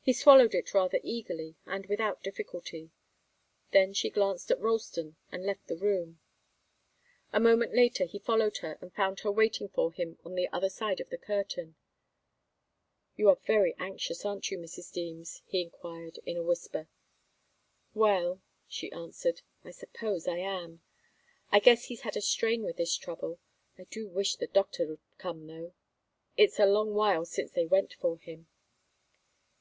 [0.00, 2.92] He swallowed it rather eagerly and without difficulty.
[3.72, 6.20] Then she glanced at Ralston and left the room.
[7.32, 10.70] A moment later he followed her, and found her waiting for him on the other
[10.70, 11.74] side of the curtain.
[13.16, 14.92] "You're very anxious, aren't you, Mrs.
[14.92, 16.86] Deems?" he enquired, in a whisper.
[17.92, 20.82] "Well," she answered, "I suppose I am.
[21.50, 23.40] I guess he's had a strain with this trouble.
[23.76, 25.74] I do wish the doctor'd come, though.
[26.36, 28.46] It's a long while since they went for him."